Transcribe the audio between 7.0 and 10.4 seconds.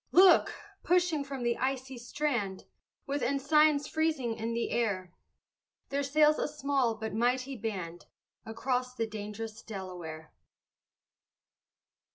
mighty band, Across the dang'rous Delaware.